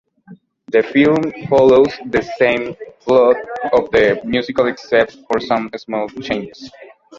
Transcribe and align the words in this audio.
The 0.71 0.81
film 0.81 1.31
follows 1.47 1.93
the 2.07 2.23
same 2.39 2.75
plot 3.01 3.35
of 3.71 3.91
the 3.91 4.19
musical 4.25 4.65
except 4.65 5.15
for 5.29 5.39
some 5.39 5.69
small 5.77 6.07
changes. 6.09 6.71